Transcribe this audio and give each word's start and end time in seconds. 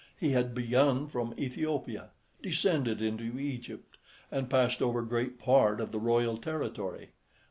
He 0.19 0.31
had 0.31 0.55
begun 0.55 1.05
from 1.05 1.35
AEthiopia, 1.35 2.09
descended 2.41 3.03
into 3.03 3.37
Egypt, 3.39 3.99
and 4.31 4.49
passed 4.49 4.81
over 4.81 5.03
great 5.03 5.37
part 5.37 5.79
of 5.79 5.91
the 5.91 5.99
royal 5.99 6.37
territory. 6.37 7.09